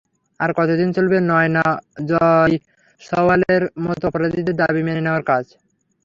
[0.39, 1.65] আর কতদিন চলবে নায়না
[2.09, 5.45] জয়সওয়ালের মতো অপরাধীদের দাবি মেনে নেওয়ার কাজ?